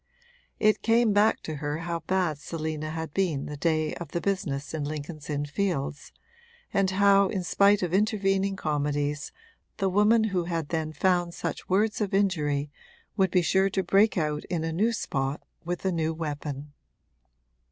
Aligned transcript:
It 0.59 0.81
came 0.81 1.13
back 1.13 1.41
to 1.43 1.57
her 1.57 1.77
how 1.85 1.99
bad 1.99 2.39
Selina 2.39 2.89
had 2.89 3.13
been 3.13 3.45
the 3.45 3.55
day 3.55 3.93
of 3.93 4.13
the 4.13 4.19
business 4.19 4.73
in 4.73 4.83
Lincoln's 4.83 5.29
Inn 5.29 5.45
Fields, 5.45 6.11
and 6.73 6.89
how 6.89 7.27
in 7.27 7.43
spite 7.43 7.83
of 7.83 7.93
intervening 7.93 8.55
comedies 8.55 9.31
the 9.77 9.89
woman 9.89 10.23
who 10.33 10.45
had 10.45 10.69
then 10.69 10.91
found 10.91 11.35
such 11.35 11.69
words 11.69 12.01
of 12.01 12.15
injury 12.15 12.71
would 13.15 13.29
be 13.29 13.43
sure 13.43 13.69
to 13.69 13.83
break 13.83 14.17
out 14.17 14.43
in 14.45 14.63
a 14.63 14.73
new 14.73 14.91
spot 14.91 15.43
with 15.65 15.85
a 15.85 15.91
new 15.91 16.15
weapon. 16.15 16.73